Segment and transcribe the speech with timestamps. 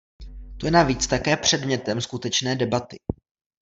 [0.59, 2.97] To je navíc také předmětem skutečné debaty.